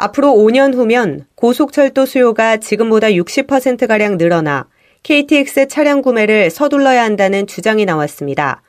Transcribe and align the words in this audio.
앞으로 0.00 0.32
5년 0.32 0.74
후면 0.74 1.26
고속철도 1.34 2.06
수요가 2.06 2.56
지금보다 2.56 3.08
60%가량 3.08 4.16
늘어나 4.16 4.66
KTX 5.02 5.68
차량 5.68 6.00
구매를 6.00 6.50
서둘러야 6.50 7.02
한다는 7.04 7.46
주장이 7.46 7.84
나왔습니다. 7.84 8.62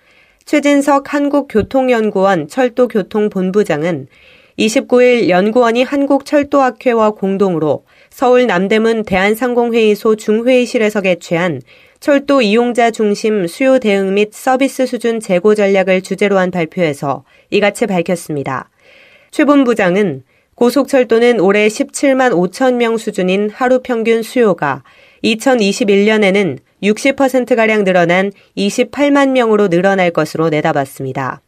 최진석 0.45 1.13
한국교통연구원 1.13 2.47
철도교통본부장은 2.49 4.07
29일 4.59 5.29
연구원이 5.29 5.83
한국철도학회와 5.83 7.11
공동으로 7.11 7.85
서울 8.09 8.47
남대문 8.47 9.03
대한상공회의소 9.03 10.17
중회의실에서 10.17 11.01
개최한 11.01 11.61
철도 12.01 12.41
이용자 12.41 12.91
중심 12.91 13.47
수요 13.47 13.79
대응 13.79 14.13
및 14.15 14.33
서비스 14.33 14.85
수준 14.85 15.19
제고 15.21 15.55
전략을 15.55 16.01
주제로 16.01 16.37
한 16.37 16.51
발표에서 16.51 17.23
이같이 17.49 17.87
밝혔습니다. 17.87 18.69
최 19.31 19.45
본부장은 19.45 20.23
고속철도는 20.55 21.39
올해 21.39 21.67
17만 21.67 22.31
5천 22.31 22.75
명 22.75 22.97
수준인 22.97 23.49
하루 23.49 23.81
평균 23.81 24.21
수요가 24.21 24.83
2021년에는 25.23 26.59
60%가량 26.83 27.83
늘어난 27.83 28.31
28만 28.57 29.29
명으로 29.31 29.69
늘어날 29.69 30.11
것으로 30.11 30.49
내다봤습니다. 30.49 31.41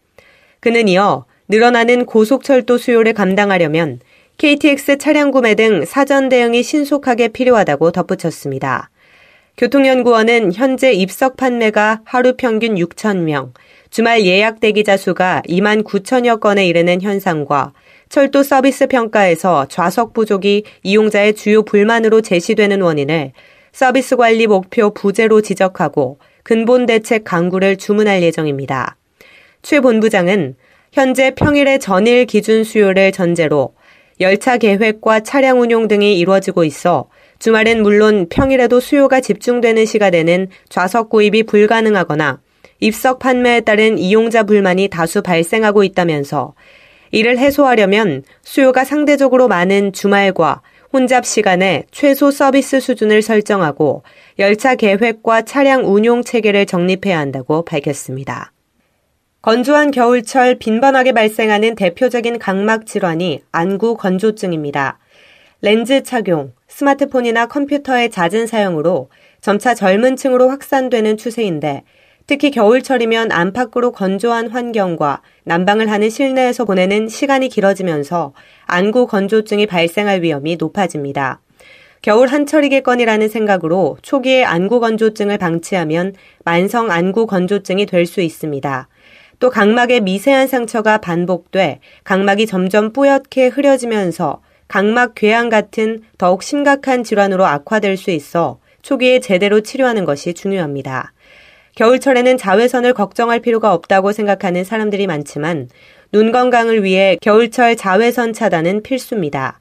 그는 0.59 0.87
이어 0.87 1.25
늘어나는 1.47 2.05
고속철도 2.05 2.77
수요를 2.77 3.13
감당하려면 3.13 3.99
KTX 4.37 4.97
차량 4.97 5.31
구매 5.31 5.55
등 5.55 5.85
사전 5.85 6.29
대응이 6.29 6.63
신속하게 6.63 7.29
필요하다고 7.29 7.91
덧붙였습니다. 7.91 8.89
교통연구원은 9.57 10.53
현재 10.53 10.91
입석 10.91 11.37
판매가 11.37 12.01
하루 12.05 12.35
평균 12.35 12.75
6천 12.75 13.17
명, 13.17 13.53
주말 13.91 14.25
예약 14.25 14.59
대기자 14.59 14.97
수가 14.97 15.43
2만 15.47 15.83
9천여 15.83 16.39
건에 16.39 16.65
이르는 16.65 17.01
현상과 17.01 17.73
철도 18.13 18.43
서비스 18.43 18.85
평가에서 18.85 19.65
좌석 19.69 20.13
부족이 20.13 20.65
이용자의 20.83 21.33
주요 21.33 21.63
불만으로 21.63 22.21
제시되는 22.21 22.79
원인을 22.79 23.31
서비스 23.71 24.17
관리 24.17 24.45
목표 24.45 24.93
부재로 24.93 25.41
지적하고 25.41 26.19
근본 26.43 26.85
대책 26.85 27.23
강구를 27.23 27.77
주문할 27.77 28.21
예정입니다. 28.21 28.97
최 29.63 29.79
본부장은 29.79 30.57
현재 30.91 31.33
평일의 31.33 31.79
전일 31.79 32.27
기준 32.27 32.63
수요를 32.63 33.11
전제로 33.13 33.73
열차 34.19 34.57
계획과 34.59 35.21
차량 35.21 35.59
운용 35.59 35.87
등이 35.87 36.19
이루어지고 36.19 36.65
있어 36.65 37.09
주말엔 37.39 37.81
물론 37.81 38.27
평일에도 38.29 38.79
수요가 38.79 39.21
집중되는 39.21 39.87
시간에는 39.87 40.49
좌석 40.69 41.09
구입이 41.09 41.41
불가능하거나 41.47 42.41
입석 42.79 43.17
판매에 43.17 43.61
따른 43.61 43.97
이용자 43.97 44.43
불만이 44.43 44.89
다수 44.89 45.23
발생하고 45.23 45.83
있다면서 45.83 46.53
이를 47.13 47.37
해소하려면 47.37 48.23
수요가 48.41 48.83
상대적으로 48.83 49.47
많은 49.47 49.93
주말과 49.93 50.63
혼잡 50.91 51.27
시간에 51.27 51.85
최소 51.91 52.31
서비스 52.31 52.79
수준을 52.79 53.21
설정하고 53.21 54.01
열차 54.39 54.73
계획과 54.73 55.43
차량 55.43 55.85
운용 55.85 56.23
체계를 56.23 56.65
정립해야 56.65 57.19
한다고 57.19 57.63
밝혔습니다. 57.65 58.51
건조한 59.43 59.91
겨울철 59.91 60.55
빈번하게 60.57 61.11
발생하는 61.11 61.75
대표적인 61.75 62.39
각막 62.39 62.87
질환이 62.87 63.41
안구 63.51 63.95
건조증입니다. 63.97 64.97
렌즈 65.61 66.01
착용, 66.01 66.53
스마트폰이나 66.67 67.45
컴퓨터의 67.45 68.09
잦은 68.09 68.47
사용으로 68.47 69.09
점차 69.39 69.75
젊은 69.75 70.15
층으로 70.15 70.49
확산되는 70.49 71.17
추세인데 71.17 71.83
특히 72.25 72.51
겨울철이면 72.51 73.31
안팎으로 73.31 73.91
건조한 73.91 74.49
환경과 74.49 75.21
난방을 75.43 75.91
하는 75.91 76.09
실내에서 76.09 76.65
보내는 76.65 77.09
시간이 77.09 77.49
길어지면서 77.49 78.33
안구 78.65 79.07
건조증이 79.07 79.67
발생할 79.67 80.21
위험이 80.21 80.55
높아집니다. 80.55 81.41
겨울 82.01 82.27
한철이겠거니라는 82.27 83.29
생각으로 83.29 83.97
초기에 84.01 84.43
안구 84.43 84.79
건조증을 84.79 85.37
방치하면 85.37 86.13
만성 86.43 86.91
안구 86.91 87.27
건조증이 87.27 87.85
될 87.85 88.05
수 88.05 88.21
있습니다. 88.21 88.87
또 89.39 89.49
각막의 89.49 90.01
미세한 90.01 90.47
상처가 90.47 90.99
반복돼 90.99 91.79
각막이 92.03 92.45
점점 92.45 92.93
뿌옇게 92.93 93.47
흐려지면서 93.47 94.41
각막 94.69 95.15
궤양 95.15 95.49
같은 95.49 96.01
더욱 96.17 96.43
심각한 96.43 97.03
질환으로 97.03 97.45
악화될 97.45 97.97
수 97.97 98.11
있어 98.11 98.59
초기에 98.81 99.19
제대로 99.19 99.61
치료하는 99.61 100.05
것이 100.05 100.33
중요합니다. 100.33 101.13
겨울철에는 101.75 102.37
자외선을 102.37 102.93
걱정할 102.93 103.39
필요가 103.39 103.73
없다고 103.73 104.11
생각하는 104.11 104.63
사람들이 104.63 105.07
많지만 105.07 105.69
눈 106.11 106.31
건강을 106.31 106.83
위해 106.83 107.17
겨울철 107.21 107.75
자외선 107.75 108.33
차단은 108.33 108.83
필수입니다. 108.83 109.59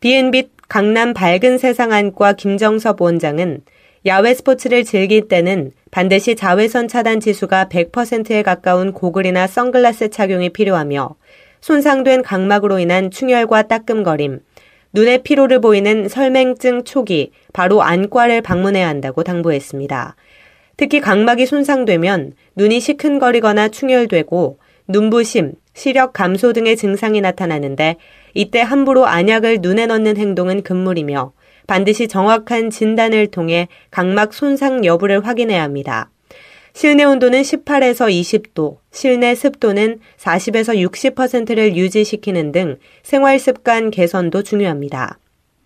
B&B 0.00 0.50
강남 0.68 1.14
밝은 1.14 1.56
세상 1.58 1.92
안과 1.92 2.34
김정섭 2.34 3.00
원장은 3.00 3.62
야외 4.04 4.34
스포츠를 4.34 4.84
즐길 4.84 5.28
때는 5.28 5.72
반드시 5.90 6.36
자외선 6.36 6.88
차단 6.88 7.20
지수가 7.20 7.68
100%에 7.70 8.42
가까운 8.42 8.92
고글이나 8.92 9.46
선글라스 9.46 10.10
착용이 10.10 10.50
필요하며 10.50 11.16
손상된 11.62 12.22
각막으로 12.22 12.78
인한 12.78 13.10
충혈과 13.10 13.62
따끔거림, 13.62 14.40
눈의 14.92 15.22
피로를 15.22 15.60
보이는 15.60 16.08
설맹증 16.08 16.84
초기 16.84 17.32
바로 17.52 17.82
안과를 17.82 18.42
방문해야 18.42 18.86
한다고 18.86 19.24
당부했습니다. 19.24 20.14
특히 20.76 21.00
각막이 21.00 21.46
손상되면 21.46 22.34
눈이 22.54 22.80
시큰거리거나 22.80 23.68
충혈되고 23.68 24.58
눈부심, 24.88 25.54
시력 25.74 26.12
감소 26.12 26.52
등의 26.52 26.76
증상이 26.76 27.20
나타나는데 27.20 27.96
이때 28.34 28.60
함부로 28.60 29.06
안약을 29.06 29.58
눈에 29.60 29.86
넣는 29.86 30.16
행동은 30.16 30.62
금물이며 30.62 31.32
반드시 31.66 32.08
정확한 32.08 32.70
진단을 32.70 33.28
통해 33.28 33.68
각막 33.90 34.32
손상 34.32 34.84
여부를 34.84 35.26
확인해야 35.26 35.62
합니다. 35.62 36.10
실내 36.72 37.04
온도는 37.04 37.40
18에서 37.40 38.10
20도, 38.10 38.76
실내 38.92 39.34
습도는 39.34 39.98
40에서 40.18 40.76
60%를 41.14 41.74
유지시키는 41.74 42.52
등 42.52 42.76
생활 43.02 43.38
습관 43.38 43.90
개선도 43.90 44.42
중요합니다. 44.42 45.18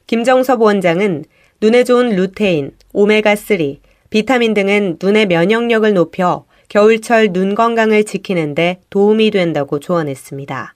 김정섭 0.07 0.63
원장은 0.63 1.25
눈에 1.61 1.83
좋은 1.83 2.11
루테인, 2.11 2.73
오메가3, 2.95 3.79
비타민 4.11 4.55
등은 4.55 4.99
눈의 5.01 5.27
면역력을 5.27 5.95
높여 5.95 6.45
겨울철 6.69 7.33
눈 7.33 7.55
건강을 7.55 8.05
지키는데 8.05 8.81
도움이 8.91 9.31
된다고 9.31 9.81
조언했습니다. 9.81 10.75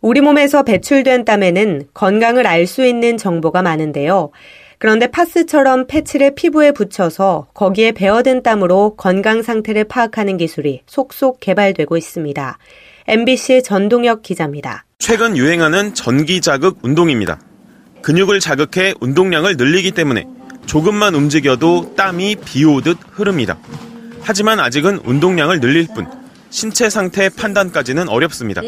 우리 0.00 0.20
몸에서 0.20 0.62
배출된 0.62 1.24
땀에는 1.24 1.88
건강을 1.92 2.46
알 2.46 2.66
수 2.66 2.84
있는 2.84 3.16
정보가 3.16 3.62
많은데요. 3.62 4.30
그런데 4.78 5.06
파스처럼 5.06 5.86
패치를 5.86 6.34
피부에 6.34 6.72
붙여서 6.72 7.48
거기에 7.54 7.92
배어든 7.92 8.42
땀으로 8.42 8.94
건강 8.96 9.42
상태를 9.42 9.84
파악하는 9.84 10.36
기술이 10.36 10.82
속속 10.86 11.40
개발되고 11.40 11.96
있습니다. 11.96 12.58
MBC 13.08 13.62
전동혁 13.62 14.22
기자입니다. 14.22 14.84
최근 14.98 15.36
유행하는 15.36 15.94
전기 15.94 16.40
자극 16.40 16.78
운동입니다. 16.82 17.40
근육을 18.02 18.40
자극해 18.40 18.94
운동량을 19.00 19.56
늘리기 19.56 19.92
때문에 19.92 20.26
조금만 20.66 21.14
움직여도 21.14 21.94
땀이 21.96 22.36
비 22.44 22.64
오듯 22.64 22.98
흐릅니다. 23.12 23.56
하지만 24.20 24.58
아직은 24.60 24.98
운동량을 25.04 25.60
늘릴 25.60 25.86
뿐 25.86 26.06
신체 26.50 26.90
상태 26.90 27.28
판단까지는 27.28 28.08
어렵습니다. 28.08 28.62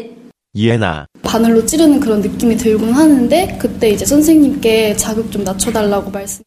이해나 0.53 1.05
바늘로 1.21 1.65
찌르는 1.65 1.99
그런 1.99 2.21
느낌이 2.21 2.57
들곤 2.57 2.93
하는데 2.93 3.57
그때 3.61 3.89
이제 3.89 4.05
선생님께 4.05 4.95
자극 4.95 5.31
좀 5.31 5.43
낮춰달라고 5.43 6.09
말씀. 6.09 6.43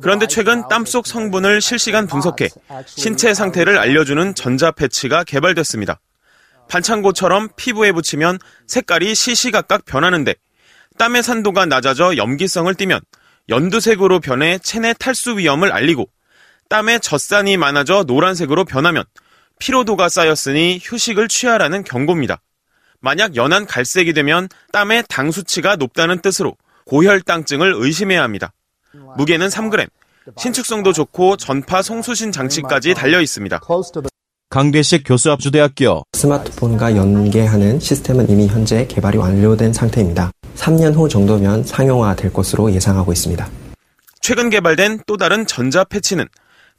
그런데 0.00 0.26
최근 0.26 0.66
땀속 0.68 1.06
성분을 1.06 1.60
실시간 1.60 2.06
분석해 2.06 2.48
신체 2.86 3.32
상태를 3.32 3.78
알려주는 3.78 4.34
전자 4.34 4.72
패치가 4.72 5.24
개발됐습니다. 5.24 6.00
반창고처럼 6.68 7.48
피부에 7.56 7.92
붙이면 7.92 8.38
색깔이 8.66 9.14
시시각각 9.14 9.84
변하는데 9.84 10.34
땀의 10.98 11.22
산도가 11.22 11.66
낮아져 11.66 12.16
염기성을 12.16 12.74
띠면 12.74 13.00
연두색으로 13.48 14.20
변해 14.20 14.58
체내 14.58 14.94
탈수 14.98 15.38
위험을 15.38 15.72
알리고 15.72 16.08
땀에 16.68 16.98
젖산이 16.98 17.56
많아져 17.56 18.04
노란색으로 18.06 18.64
변하면 18.64 19.04
피로도가 19.58 20.08
쌓였으니 20.08 20.80
휴식을 20.82 21.28
취하라는 21.28 21.84
경고입니다. 21.84 22.40
만약 23.00 23.36
연한 23.36 23.66
갈색이 23.66 24.12
되면 24.12 24.48
땀의 24.72 25.04
당 25.08 25.30
수치가 25.30 25.76
높다는 25.76 26.20
뜻으로 26.20 26.56
고혈당증을 26.86 27.74
의심해야 27.76 28.22
합니다. 28.22 28.52
무게는 29.16 29.48
3g, 29.48 29.88
신축성도 30.36 30.92
좋고 30.92 31.36
전파 31.36 31.82
송수신 31.82 32.32
장치까지 32.32 32.94
달려 32.94 33.20
있습니다. 33.20 33.60
강대식 34.50 35.04
교수압주대학교 35.06 36.02
스마트폰과 36.12 36.96
연계하는 36.96 37.80
시스템은 37.80 38.28
이미 38.28 38.46
현재 38.46 38.86
개발이 38.86 39.18
완료된 39.18 39.72
상태입니다. 39.72 40.30
3년 40.62 40.94
후 40.94 41.08
정도면 41.08 41.64
상용화될 41.64 42.32
것으로 42.32 42.72
예상하고 42.72 43.12
있습니다. 43.12 43.48
최근 44.20 44.48
개발된 44.48 45.00
또 45.06 45.16
다른 45.16 45.44
전자 45.44 45.82
패치는 45.82 46.28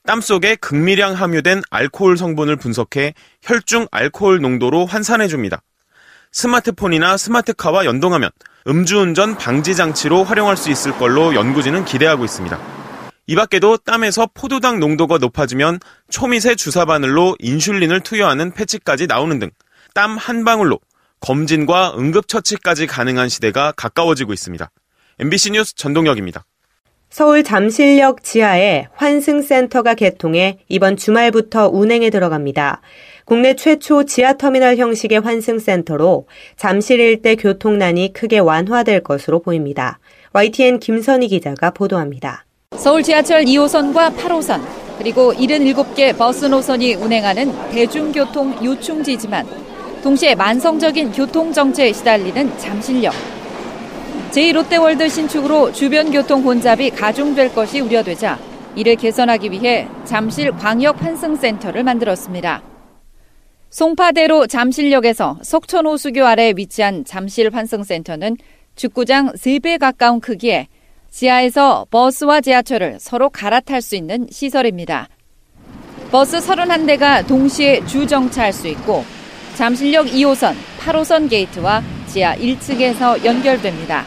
땀 0.05 0.21
속에 0.21 0.55
극미량 0.55 1.13
함유된 1.13 1.61
알코올 1.69 2.17
성분을 2.17 2.55
분석해 2.55 3.13
혈중 3.41 3.87
알코올 3.91 4.39
농도로 4.39 4.85
환산해 4.85 5.27
줍니다. 5.27 5.61
스마트폰이나 6.31 7.17
스마트카와 7.17 7.85
연동하면 7.85 8.29
음주운전 8.67 9.37
방지 9.37 9.75
장치로 9.75 10.23
활용할 10.23 10.55
수 10.55 10.71
있을 10.71 10.93
걸로 10.93 11.35
연구진은 11.35 11.83
기대하고 11.83 12.23
있습니다. 12.23 12.57
이 13.27 13.35
밖에도 13.35 13.77
땀에서 13.77 14.29
포도당 14.33 14.79
농도가 14.79 15.17
높아지면 15.17 15.79
초미세 16.09 16.55
주사 16.55 16.85
바늘로 16.85 17.35
인슐린을 17.39 17.99
투여하는 18.01 18.51
패치까지 18.53 19.07
나오는 19.07 19.39
등 19.39 19.51
땀 19.93 20.17
한 20.17 20.43
방울로 20.43 20.79
검진과 21.23 21.95
응급처치까지 21.97 22.85
가능한 22.85 23.29
시대가 23.29 23.71
가까워지고 23.77 24.33
있습니다. 24.33 24.69
MBC 25.19 25.51
뉴스 25.51 25.73
전동혁입니다. 25.73 26.43
서울 27.09 27.43
잠실역 27.43 28.23
지하에 28.23 28.87
환승센터가 28.93 29.93
개통해 29.93 30.57
이번 30.67 30.97
주말부터 30.97 31.69
운행에 31.69 32.09
들어갑니다. 32.09 32.81
국내 33.23 33.55
최초 33.55 34.03
지하터미널 34.03 34.75
형식의 34.75 35.21
환승센터로 35.21 36.27
잠실 36.57 36.99
일대 36.99 37.35
교통난이 37.35 38.11
크게 38.11 38.39
완화될 38.39 39.01
것으로 39.01 39.41
보입니다. 39.41 39.99
YTN 40.33 40.79
김선희 40.79 41.29
기자가 41.29 41.71
보도합니다. 41.71 42.45
서울 42.75 43.01
지하철 43.01 43.45
2호선과 43.45 44.17
8호선 44.17 44.61
그리고 44.97 45.33
77개 45.33 46.17
버스 46.17 46.45
노선이 46.45 46.95
운행하는 46.95 47.69
대중교통 47.71 48.65
요충지지만 48.65 49.47
동시에 50.03 50.35
만성적인 50.35 51.13
교통정체에 51.13 51.93
시달리는 51.93 52.57
잠실역. 52.57 53.13
제2롯데월드 54.31 55.09
신축으로 55.09 55.71
주변 55.71 56.11
교통 56.11 56.43
혼잡이 56.43 56.89
가중될 56.89 57.55
것이 57.55 57.79
우려되자 57.79 58.37
이를 58.75 58.97
개선하기 58.97 59.49
위해 59.51 59.87
잠실 60.03 60.51
광역 60.51 61.01
환승센터를 61.01 61.85
만들었습니다. 61.85 62.61
송파대로 63.69 64.47
잠실역에서 64.47 65.39
석촌호수교 65.41 66.25
아래 66.25 66.51
위치한 66.53 67.05
잠실 67.05 67.49
환승센터는 67.53 68.35
축구장 68.75 69.31
3배 69.31 69.79
가까운 69.79 70.19
크기에 70.19 70.67
지하에서 71.11 71.85
버스와 71.89 72.41
지하철을 72.41 72.97
서로 72.99 73.29
갈아탈 73.29 73.81
수 73.81 73.95
있는 73.95 74.27
시설입니다. 74.29 75.07
버스 76.11 76.39
31대가 76.39 77.25
동시에 77.25 77.85
주정차할 77.85 78.51
수 78.51 78.67
있고 78.67 79.05
잠실역 79.55 80.07
2호선, 80.07 80.55
8호선 80.79 81.29
게이트와 81.29 81.83
지하 82.07 82.35
1층에서 82.35 83.23
연결됩니다. 83.23 84.05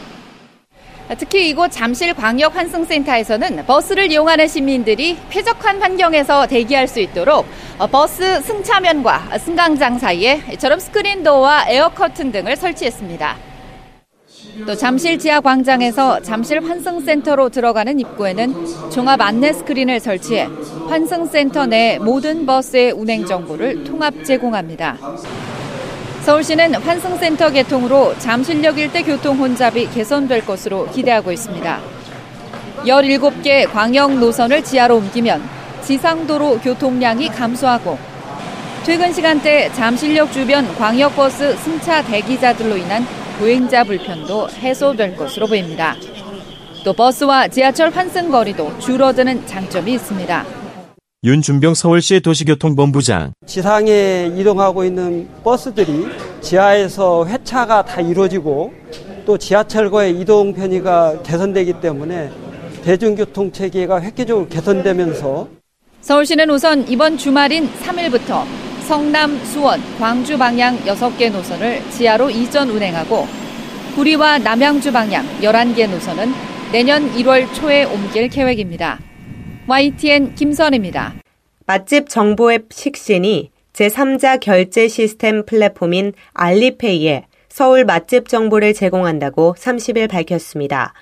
특히 1.17 1.47
이곳 1.47 1.71
잠실 1.71 2.13
광역 2.13 2.53
환승센터에서는 2.53 3.65
버스를 3.65 4.11
이용하는 4.11 4.45
시민들이 4.47 5.17
쾌적한 5.29 5.81
환경에서 5.81 6.47
대기할 6.47 6.89
수 6.89 6.99
있도록 6.99 7.45
버스 7.91 8.41
승차면과 8.41 9.37
승강장 9.39 9.99
사이에 9.99 10.41
이처럼 10.53 10.79
스크린도어와 10.79 11.69
에어커튼 11.69 12.33
등을 12.33 12.57
설치했습니다. 12.57 13.37
또 14.65 14.75
잠실 14.75 15.17
지하 15.17 15.39
광장에서 15.39 16.21
잠실 16.21 16.61
환승센터로 16.61 17.49
들어가는 17.49 17.99
입구에는 18.01 18.89
종합 18.91 19.21
안내 19.21 19.53
스크린을 19.53 20.01
설치해 20.01 20.49
환승센터 20.89 21.65
내 21.65 21.99
모든 21.99 22.45
버스의 22.45 22.91
운행 22.93 23.25
정보를 23.25 23.83
통합 23.83 24.23
제공합니다. 24.23 24.97
서울시는 26.21 26.75
환승센터 26.75 27.51
개통으로 27.51 28.17
잠실역 28.19 28.77
일대 28.77 29.01
교통 29.03 29.37
혼잡이 29.37 29.89
개선될 29.89 30.45
것으로 30.45 30.89
기대하고 30.91 31.31
있습니다. 31.33 31.79
17개 32.85 33.69
광역 33.71 34.17
노선을 34.17 34.63
지하로 34.63 34.97
옮기면 34.97 35.41
지상도로 35.81 36.59
교통량이 36.59 37.29
감소하고 37.29 37.97
퇴근 38.85 39.11
시간대 39.11 39.69
잠실역 39.73 40.31
주변 40.31 40.73
광역버스 40.75 41.57
승차 41.57 42.01
대기자들로 42.03 42.77
인한 42.77 43.05
보행자 43.39 43.83
불편도 43.83 44.49
해소될 44.51 45.17
것으로 45.17 45.47
보입니다. 45.47 45.95
또 46.85 46.93
버스와 46.93 47.49
지하철 47.49 47.89
환승 47.89 48.29
거리도 48.29 48.79
줄어드는 48.79 49.45
장점이 49.45 49.93
있습니다. 49.93 50.56
윤준병 51.23 51.73
서울시 51.73 52.19
도시교통본부장 52.19 53.33
지상에 53.47 54.31
이동하고 54.37 54.83
있는 54.85 55.27
버스들이 55.43 56.05
지하에서 56.41 57.25
회차가 57.25 57.83
다 57.83 58.01
이루어지고 58.01 58.71
또 59.25 59.35
지하철과의 59.35 60.19
이동 60.19 60.53
편의가 60.53 61.23
개선되기 61.23 61.81
때문에 61.81 62.29
대중교통 62.83 63.51
체계가 63.51 63.99
획기적으로 63.99 64.47
개선되면서 64.47 65.47
서울시는 66.01 66.51
우선 66.51 66.87
이번 66.87 67.17
주말인 67.17 67.67
3일부터 67.67 68.43
성남, 68.87 69.43
수원, 69.43 69.81
광주 69.97 70.37
방향 70.37 70.77
6개 70.81 71.31
노선을 71.31 71.81
지하로 71.89 72.29
이전 72.29 72.69
운행하고 72.69 73.27
구리와 73.95 74.37
남양주 74.37 74.93
방향 74.93 75.25
11개 75.41 75.89
노선은 75.89 76.31
내년 76.71 77.11
1월 77.15 77.51
초에 77.55 77.85
옮길 77.85 78.29
계획입니다. 78.29 78.99
YTN 79.69 80.35
김선입니다. 80.35 81.15
맛집 81.65 82.07
정보 82.07 82.53
앱 82.53 82.71
식신이 82.71 83.51
제3자 83.73 84.39
결제 84.39 84.87
시스템 84.87 85.45
플랫폼인 85.45 86.13
알리페이에 86.31 87.25
서울 87.49 87.83
맛집 87.83 88.29
정보를 88.29 88.73
제공한다고 88.73 89.55
30일 89.59 90.09
밝혔습니다. 90.09 90.93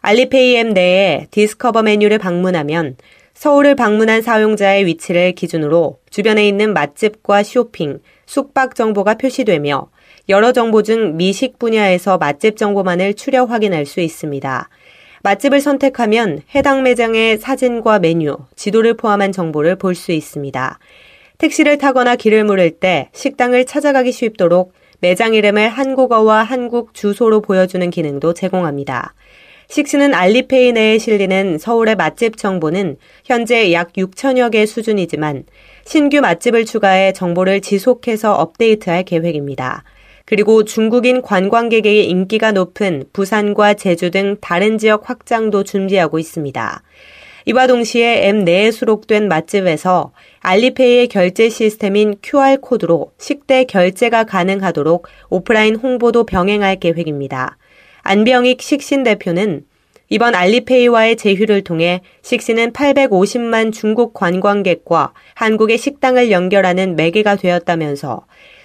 알리페이 0.00 0.56
앱 0.56 0.68
내에 0.68 1.26
Discover 1.32 1.82
메뉴를 1.82 2.16
방문하면 2.16 2.96
서울을 3.34 3.74
방문한 3.74 4.22
사용자의 4.22 4.86
위치를 4.86 5.32
기준으로 5.32 5.98
주변에 6.08 6.48
있는 6.48 6.72
맛집과 6.72 7.42
쇼핑, 7.42 8.00
숙박 8.24 8.74
정보가 8.74 9.18
표시되며 9.18 9.90
여러 10.30 10.52
정보 10.52 10.82
중 10.82 11.18
미식 11.18 11.58
분야에서 11.58 12.16
맛집 12.16 12.56
정보만을 12.56 13.12
추려 13.12 13.44
확인할 13.44 13.84
수 13.84 14.00
있습니다. 14.00 14.70
맛집을 15.24 15.62
선택하면 15.62 16.42
해당 16.54 16.82
매장의 16.82 17.38
사진과 17.38 17.98
메뉴, 17.98 18.36
지도를 18.56 18.92
포함한 18.94 19.32
정보를 19.32 19.76
볼 19.76 19.94
수 19.94 20.12
있습니다. 20.12 20.78
택시를 21.38 21.78
타거나 21.78 22.14
길을 22.14 22.44
물을 22.44 22.70
때 22.70 23.08
식당을 23.14 23.64
찾아가기 23.64 24.12
쉽도록 24.12 24.74
매장 25.00 25.32
이름을 25.32 25.70
한국어와 25.70 26.42
한국 26.42 26.92
주소로 26.92 27.40
보여주는 27.40 27.88
기능도 27.88 28.34
제공합니다. 28.34 29.14
식스는 29.68 30.12
알리페이 30.12 30.72
내에 30.72 30.98
실리는 30.98 31.56
서울의 31.56 31.96
맛집 31.96 32.36
정보는 32.36 32.98
현재 33.24 33.72
약 33.72 33.94
6천여 33.94 34.52
개 34.52 34.66
수준이지만 34.66 35.44
신규 35.86 36.20
맛집을 36.20 36.66
추가해 36.66 37.14
정보를 37.14 37.62
지속해서 37.62 38.34
업데이트할 38.34 39.04
계획입니다. 39.04 39.84
그리고 40.24 40.64
중국인 40.64 41.20
관광객의 41.20 42.08
인기가 42.08 42.52
높은 42.52 43.04
부산과 43.12 43.74
제주 43.74 44.10
등 44.10 44.36
다른 44.40 44.78
지역 44.78 45.08
확장도 45.10 45.64
준비하고 45.64 46.18
있습니다. 46.18 46.82
이와 47.46 47.66
동시에 47.66 48.28
앱 48.28 48.36
내에 48.36 48.70
수록된 48.70 49.28
맛집에서 49.28 50.12
알리페이의 50.40 51.08
결제 51.08 51.50
시스템인 51.50 52.16
QR코드로 52.22 53.12
식대 53.18 53.64
결제가 53.64 54.24
가능하도록 54.24 55.06
오프라인 55.28 55.76
홍보도 55.76 56.24
병행할 56.24 56.76
계획입니다. 56.76 57.58
안병익 58.02 58.62
식신 58.62 59.02
대표는 59.02 59.64
이번 60.08 60.34
알리페이와의 60.34 61.16
제휴를 61.16 61.64
통해 61.64 62.00
식신은 62.22 62.72
850만 62.72 63.72
중국 63.72 64.14
관광객과 64.14 65.12
한국의 65.34 65.76
식당을 65.76 66.30
연결하는 66.30 66.96
매개가 66.96 67.36
되었다면서 67.36 68.24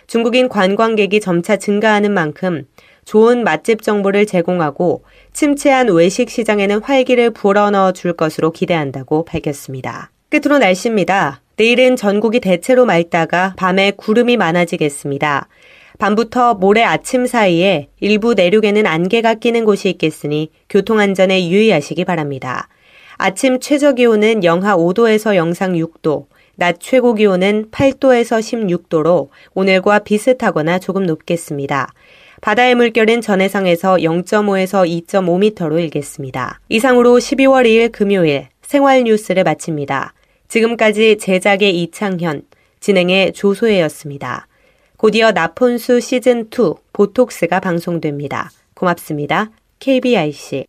중국인 0.09 0.49
관광객이 0.49 1.19
점차 1.19 1.55
증가하는 1.55 2.11
만큼 2.11 2.65
좋은 3.05 3.43
맛집 3.43 3.83
정보를 3.83 4.25
제공하고 4.25 5.03
침체한 5.33 5.87
외식 5.89 6.31
시장에는 6.31 6.81
활기를 6.81 7.29
불어넣어 7.29 7.91
줄 7.91 8.13
것으로 8.13 8.51
기대한다고 8.51 9.23
밝혔습니다. 9.23 10.09
끝으로 10.29 10.57
날씨입니다. 10.57 11.41
내일은 11.57 11.95
전국이 11.95 12.39
대체로 12.39 12.87
맑다가 12.87 13.53
밤에 13.55 13.91
구름이 13.91 14.35
많아지겠습니다. 14.37 15.47
밤부터 15.99 16.55
모레 16.55 16.83
아침 16.83 17.27
사이에 17.27 17.89
일부 17.99 18.33
내륙에는 18.33 18.87
안개가 18.87 19.35
끼는 19.35 19.63
곳이 19.63 19.89
있겠으니 19.89 20.49
교통안전에 20.69 21.49
유의하시기 21.49 22.03
바랍니다. 22.05 22.67
아침 23.17 23.59
최저 23.59 23.93
기온은 23.93 24.43
영하 24.43 24.75
5도에서 24.75 25.35
영상 25.35 25.73
6도, 25.73 26.25
낮 26.59 26.79
최고 26.79 27.15
기온은 27.15 27.71
8도에서 27.71 28.39
16도로 28.39 29.29
오늘과 29.55 29.99
비슷하거나 29.99 30.79
조금 30.79 31.05
높겠습니다. 31.05 31.91
바다의 32.41 32.75
물결은 32.75 33.21
전해상에서 33.21 33.95
0.5에서 33.95 34.87
2.5m로 35.07 35.79
일겠습니다. 35.79 36.59
이상으로 36.69 37.17
12월 37.17 37.65
2일 37.65 37.91
금요일 37.91 38.47
생활 38.61 39.03
뉴스를 39.03 39.43
마칩니다. 39.43 40.13
지금까지 40.47 41.17
제작의 41.17 41.81
이창현, 41.81 42.43
진행의 42.79 43.33
조소혜였습니다. 43.33 44.47
곧이어 44.97 45.31
나폰수 45.31 45.99
시즌2 45.99 46.77
보톡스가 46.91 47.61
방송됩니다. 47.61 48.51
고맙습니다. 48.73 49.49
KBIC 49.79 50.65